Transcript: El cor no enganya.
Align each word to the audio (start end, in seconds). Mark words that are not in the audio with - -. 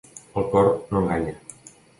El 0.41 0.47
cor 0.55 0.71
no 0.89 1.03
enganya. 1.05 1.37